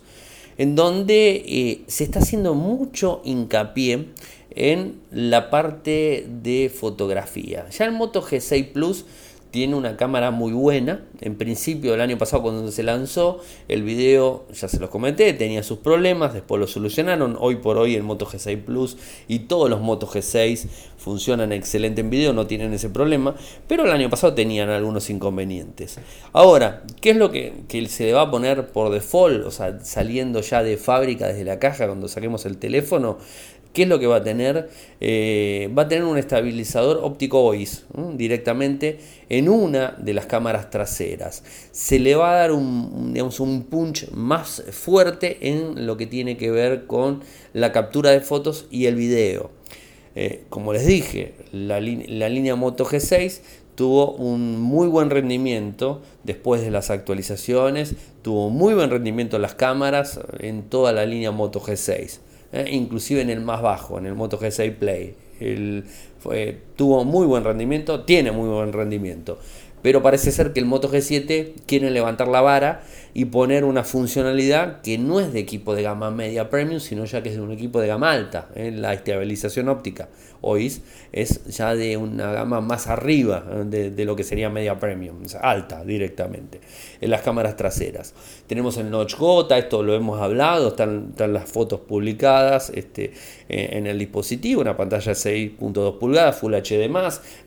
[0.57, 4.07] En donde se está haciendo mucho hincapié
[4.51, 7.69] en la parte de fotografía.
[7.69, 9.05] Ya el Moto G6 Plus
[9.51, 11.05] tiene una cámara muy buena.
[11.19, 15.61] En principio, el año pasado cuando se lanzó, el video, ya se los comenté, tenía
[15.61, 17.37] sus problemas, después lo solucionaron.
[17.39, 22.09] Hoy por hoy el Moto G6 Plus y todos los Moto G6 funcionan excelente en
[22.09, 23.35] video, no tienen ese problema,
[23.67, 25.99] pero el año pasado tenían algunos inconvenientes.
[26.31, 27.53] Ahora, ¿qué es lo que,
[27.89, 29.45] se le va a poner por default?
[29.45, 33.17] O sea, saliendo ya de fábrica desde la caja cuando saquemos el teléfono,
[33.73, 34.69] ¿Qué es lo que va a tener?
[34.99, 41.43] Eh, va a tener un estabilizador óptico OIS directamente en una de las cámaras traseras.
[41.71, 46.51] Se le va a dar un, un punch más fuerte en lo que tiene que
[46.51, 47.21] ver con
[47.53, 49.51] la captura de fotos y el video.
[50.15, 53.39] Eh, como les dije, la, la línea Moto G6
[53.75, 60.19] tuvo un muy buen rendimiento después de las actualizaciones, tuvo muy buen rendimiento las cámaras
[60.39, 62.19] en toda la línea Moto G6.
[62.53, 65.15] Eh, inclusive en el más bajo, en el Moto G6 Play.
[66.75, 69.39] tuvo muy buen rendimiento, tiene muy buen rendimiento.
[69.81, 74.81] Pero parece ser que el Moto G7 quiere levantar la vara y poner una funcionalidad
[74.81, 77.51] que no es de equipo de gama media premium, sino ya que es de un
[77.51, 80.09] equipo de gama alta, en la estabilización óptica.
[80.41, 85.83] OIS es ya de una gama más arriba de, lo que sería media premium, alta
[85.83, 86.61] directamente,
[86.99, 88.13] en las cámaras traseras.
[88.47, 93.13] Tenemos el Notch Gota, esto lo hemos hablado, están, las fotos publicadas este,
[93.49, 96.89] eh, en el dispositivo, una pantalla 6.2 pulgadas, Full HD+,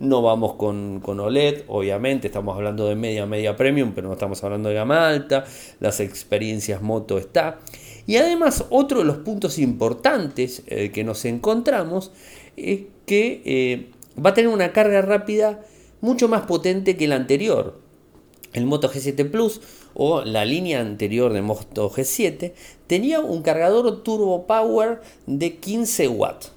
[0.01, 4.43] no vamos con, con OLED, obviamente, estamos hablando de media, media premium, pero no estamos
[4.45, 5.45] hablando de gama alta
[5.81, 7.59] las experiencias moto está.
[8.07, 12.13] Y además otro de los puntos importantes eh, que nos encontramos
[12.57, 15.61] es que eh, va a tener una carga rápida
[16.01, 17.81] mucho más potente que la anterior.
[18.53, 19.61] El Moto G7 Plus
[19.95, 22.53] o la línea anterior de Moto G7
[22.87, 26.53] tenía un cargador Turbo Power de 15 watts.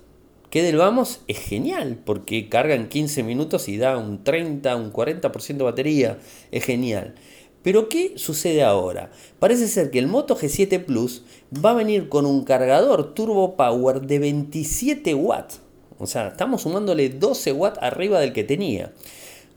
[0.50, 4.94] Que del vamos es genial porque carga en 15 minutos y da un 30, un
[4.94, 6.20] 40% de batería.
[6.52, 7.16] Es genial.
[7.64, 9.12] Pero ¿qué sucede ahora?
[9.40, 14.02] Parece ser que el Moto G7 Plus va a venir con un cargador Turbo Power
[14.02, 15.60] de 27 watts.
[16.00, 18.94] O sea, estamos sumándole 12 watts arriba del que tenía.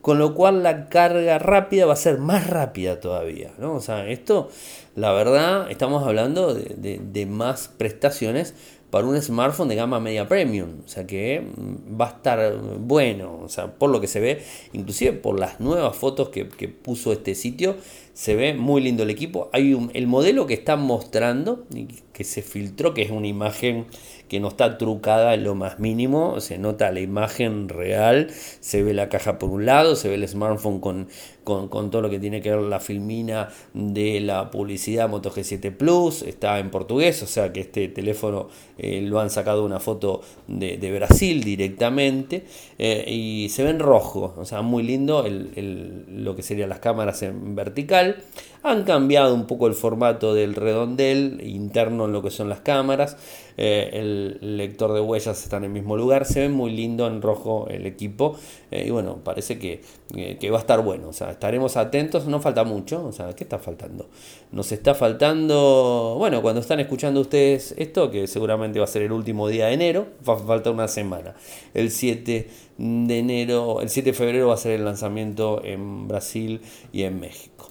[0.01, 3.51] Con lo cual la carga rápida va a ser más rápida todavía.
[3.59, 3.75] ¿no?
[3.75, 4.49] O sea, esto,
[4.95, 8.55] la verdad, estamos hablando de, de más prestaciones
[8.91, 10.81] para un smartphone de gama media premium.
[10.85, 13.39] O sea que mm, va a estar bueno.
[13.43, 17.33] O sea, por lo que se ve, inclusive por las nuevas fotos que, puso este
[17.33, 17.77] sitio,
[18.13, 19.49] se ve muy lindo el equipo.
[19.53, 21.65] Hay un, el modelo que están mostrando,
[22.13, 23.87] que se filtró, que es una imagen
[24.31, 28.29] que no está trucada en lo más mínimo, se nota la imagen real,
[28.61, 31.09] se ve la caja por un lado, se ve el smartphone con,
[31.43, 36.21] con, todo lo que tiene que ver la filmina de la publicidad Moto G7 Plus,
[36.21, 40.91] está en portugués, o sea que este teléfono eh, lo han sacado una foto de,
[40.93, 42.45] Brasil directamente
[42.77, 47.21] eh, y se ve en rojo, o sea, muy lindo lo que serían las cámaras
[47.23, 48.23] en vertical.
[48.63, 53.17] Han cambiado un poco el formato del redondel interno en lo que son las cámaras.
[53.57, 56.25] Eh, el lector de huellas está en el mismo lugar.
[56.25, 58.37] Se ve muy lindo en rojo el equipo.
[58.69, 59.81] Eh, y bueno, parece que,
[60.15, 61.09] eh, que, va a estar bueno.
[61.09, 62.27] O sea, estaremos atentos.
[62.27, 63.03] No falta mucho.
[63.03, 64.09] O sea, ¿qué está faltando?
[64.51, 66.15] Nos está faltando.
[66.19, 69.73] Bueno, cuando están escuchando ustedes esto, que seguramente va a ser el último día de
[69.73, 71.33] enero, va a faltar una semana.
[71.73, 72.47] El 7
[72.77, 76.61] de enero, el 7 de febrero va a ser el lanzamiento en Brasil
[76.93, 77.70] y en México.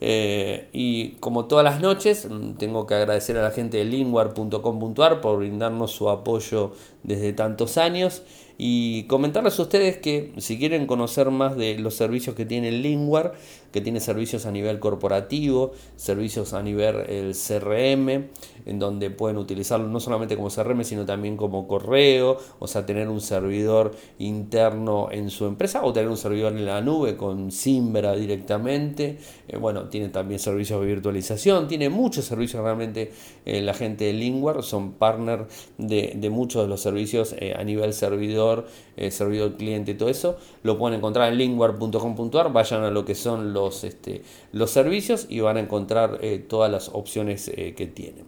[0.00, 5.20] Eh, y como todas las noches, mm, tengo que agradecer a la gente de linguar.com.ar
[5.20, 8.22] por brindarnos su apoyo desde tantos años.
[8.62, 13.32] Y comentarles a ustedes que si quieren conocer más de los servicios que tiene Linguar,
[13.72, 18.28] que tiene servicios a nivel corporativo, servicios a nivel el CRM,
[18.66, 23.08] en donde pueden utilizarlo no solamente como CRM, sino también como correo, o sea, tener
[23.08, 28.14] un servidor interno en su empresa o tener un servidor en la nube con Simbra
[28.14, 29.18] directamente.
[29.48, 33.12] Eh, bueno, tiene también servicios de virtualización, tiene muchos servicios realmente
[33.44, 35.46] eh, la gente de Linguar, son partner
[35.78, 38.66] de, muchos de los servicios eh, a nivel servidor
[39.08, 43.54] servidor, cliente y todo eso, lo pueden encontrar en linkware.com.ar, vayan a lo que son
[43.54, 48.26] los, este, los servicios y van a encontrar eh, todas las opciones eh, que tienen.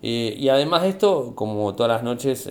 [0.00, 2.48] y además de esto, como todas las noches,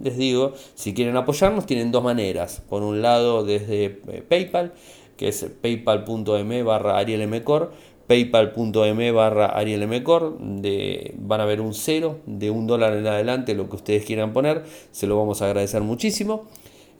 [0.00, 2.62] les digo, si quieren apoyarnos, tienen dos maneras.
[2.68, 3.90] Por un lado, desde
[4.28, 4.72] PayPal,
[5.16, 7.72] que es paypal.me barra arielmcor
[8.10, 13.76] paypal.me barra arielmcor, van a ver un cero de un dólar en adelante, lo que
[13.76, 16.48] ustedes quieran poner, se lo vamos a agradecer muchísimo.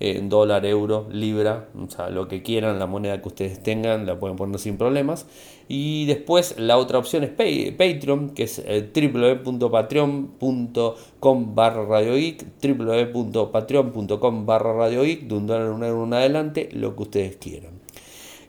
[0.00, 4.18] Eh, dólar, euro, libra, o sea, lo que quieran, la moneda que ustedes tengan, la
[4.18, 5.26] pueden poner sin problemas.
[5.68, 12.14] Y después la otra opción es Patreon, que es eh, www.patreon.com barra Radio
[12.62, 17.79] www.patreon.com barra Radio de un dólar, un euro, un adelante, lo que ustedes quieran.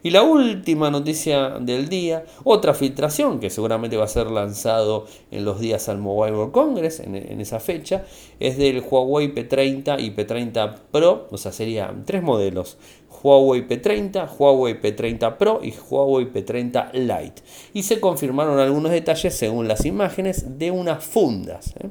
[0.02, 5.44] Y la última noticia del día, otra filtración que seguramente va a ser lanzado en
[5.44, 8.04] los días al Mobile World Congress, en, esa fecha,
[8.40, 12.78] es del Huawei P30 y P30 Pro, o sea, serían tres modelos.
[13.22, 17.42] Huawei P30, Huawei P30 Pro y Huawei P30 Lite.
[17.72, 21.74] Y se confirmaron algunos detalles según las imágenes de unas fundas.
[21.78, 21.88] ¿eh?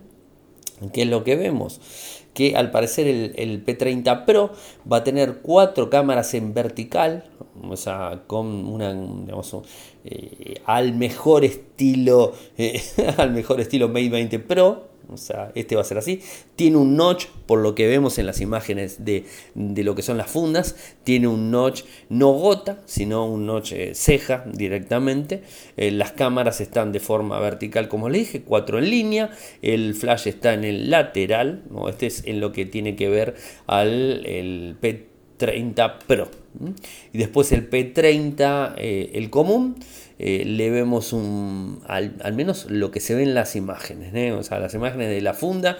[0.91, 1.79] ¿Qué es lo que vemos?
[2.33, 4.51] Que al parecer el, P30 Pro
[4.89, 7.25] va a tener cuatro cámaras en vertical,
[7.61, 9.55] o sea, con una, digamos,
[10.05, 12.81] eh, al mejor estilo, eh,
[13.17, 16.21] al mejor estilo Mate 20 Pro, o sea, este va a ser así.
[16.55, 20.29] Tiene un notch, por lo que vemos en las imágenes de, lo que son las
[20.29, 20.75] fundas.
[21.03, 25.43] Tiene un notch no gota, sino un notch eh, ceja directamente.
[25.77, 29.31] Eh, las cámaras están de forma vertical, como les dije, cuatro en línea.
[29.61, 31.63] El flash está en el lateral.
[31.89, 33.35] Este es en lo que tiene que ver
[33.67, 36.40] al el P30 Pro.
[37.13, 39.75] Y después el P30, eh, el común.
[40.23, 44.31] Eh, le vemos un, al, menos lo que se ve en las imágenes, ¿eh?
[44.33, 45.79] o sea, las imágenes de la funda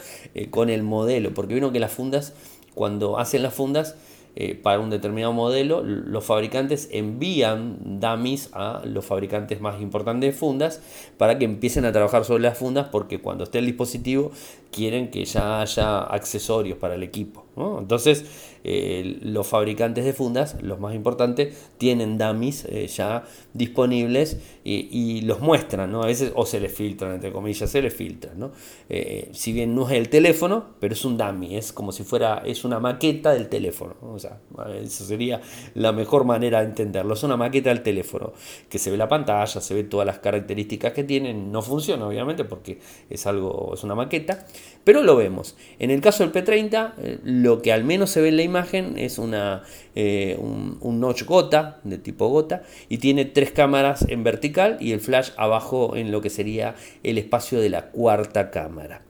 [0.50, 2.34] con el modelo, porque vieron que las fundas,
[2.74, 3.96] cuando hacen las fundas,
[4.64, 10.82] para un determinado modelo, los fabricantes envían dummies a los fabricantes más importantes de fundas
[11.18, 14.32] para que empiecen a trabajar sobre las fundas porque cuando esté el dispositivo
[14.72, 17.46] quieren que ya haya accesorios para el equipo.
[17.56, 18.26] Entonces,
[18.64, 25.40] eh, los fabricantes de fundas, los más importantes, tienen dummies eh, ya disponibles y, los
[25.40, 26.04] muestran, ¿no?
[26.04, 28.52] A veces o se les filtran, entre comillas, se les filtran, ¿no?
[28.90, 32.44] Eh, si bien no es el teléfono, pero es un dummy, es como si fuera,
[32.46, 34.40] es una maqueta del teléfono, o sea,
[34.82, 35.42] eso sería
[35.74, 38.34] la mejor manera de entenderlo, es una maqueta del teléfono,
[38.70, 42.46] que se ve la pantalla, se ve todas las características que tienen, no funciona obviamente
[42.46, 44.46] porque es algo, es una maqueta,
[44.84, 45.56] pero lo vemos.
[45.80, 49.18] En el caso del P30, lo que al menos se ve en la imagen es
[49.18, 49.64] una,
[49.96, 55.00] eh, un, notch gota, de tipo gota, y tiene tres cámaras en vertical y el
[55.00, 59.04] flash abajo en lo que sería el espacio de la cuarta cámara.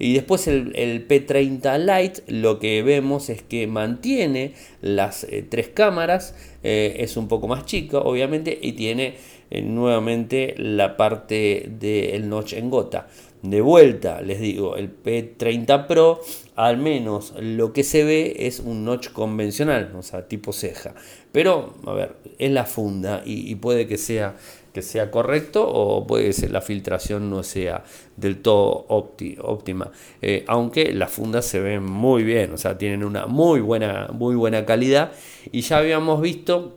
[0.00, 6.36] Y después el, P30 Lite lo que vemos es que mantiene las eh, tres cámaras,
[6.62, 9.16] eh, es un poco más chico obviamente y tiene
[9.50, 13.08] nuevamente la parte del notch en gota.
[13.42, 16.20] De vuelta, les digo, el P30 Pro,
[16.56, 20.94] al menos lo que se ve es un notch convencional, o sea, tipo ceja.
[21.30, 24.36] Pero, a ver, es la funda y, puede que sea,
[24.72, 27.84] que sea correcto o puede que la filtración no sea
[28.16, 29.92] del todo óptima.
[30.20, 34.34] Eh, aunque las fundas se ven muy bien, o sea, tienen una muy buena, muy
[34.34, 35.12] buena calidad.
[35.52, 36.76] Y ya habíamos visto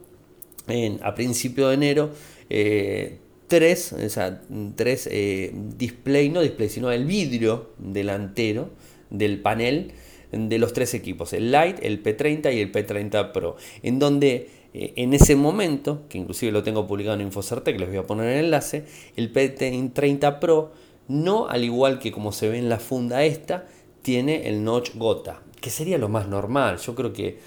[0.67, 2.11] en, a principio de enero
[2.51, 3.17] eh,
[3.51, 4.41] tres, o sea,
[4.77, 8.69] tres eh, display, no display, sino el vidrio delantero
[9.09, 9.91] del panel
[10.31, 14.93] de los tres equipos, el Lite, el P30 y el P30 Pro, en donde eh,
[14.95, 18.45] en ese momento, que inclusive lo tengo publicado en Infocertec, les voy a poner el
[18.45, 18.85] enlace,
[19.17, 20.71] el P30 Pro
[21.09, 23.67] no, al igual que como se ve en la funda esta,
[24.01, 26.77] tiene el notch gota, que sería lo más normal.
[26.77, 27.39] Yo creo que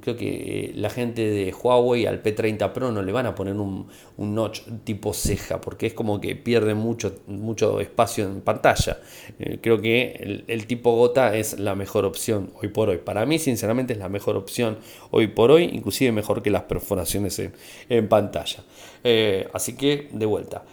[0.00, 3.86] creo que la gente de Huawei al P30 Pro no le van a poner un,
[4.16, 8.98] notch tipo ceja, porque es como que pierde mucho, mucho espacio en pantalla.
[9.38, 12.98] Eh, creo que el, tipo gota es la mejor opción hoy por hoy.
[12.98, 14.78] Para mí, sinceramente, es la mejor opción
[15.10, 17.40] hoy por hoy, inclusive mejor que las perforaciones
[17.88, 18.64] en, pantalla.
[19.04, 20.64] Eh, así que, de vuelta.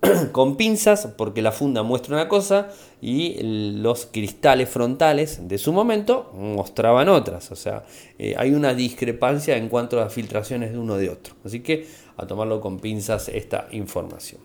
[0.32, 2.68] con pinzas porque la funda muestra una cosa
[3.00, 7.50] y los cristales frontales de su momento mostraban otras.
[7.50, 7.84] O sea,
[8.18, 11.34] eh, hay una discrepancia en cuanto a las filtraciones de uno de otro.
[11.44, 14.40] Así que a tomarlo con pinzas esta información.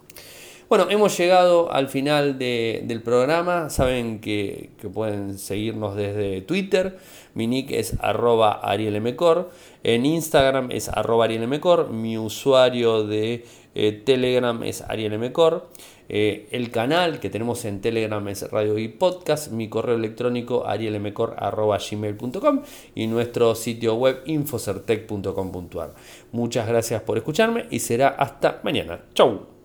[0.69, 3.69] Bueno, hemos llegado al final del programa.
[3.69, 6.97] Saben que, pueden seguirnos desde Twitter.
[7.35, 9.51] Mi nick es arroba arielmcor.
[9.83, 11.91] En Instagram es arroba arielmcor.
[11.91, 15.67] Mi usuario de eh, Telegram es Ariel Mecor.
[16.09, 19.51] Eh, el canal que tenemos en Telegram es Radio y Podcast.
[19.51, 22.61] Mi correo electrónico arielemecor.gmail.com
[22.95, 25.93] y nuestro sitio web infocertec.com.ar.
[26.31, 29.05] Muchas gracias por escucharme y será hasta mañana.
[29.13, 29.52] Chau.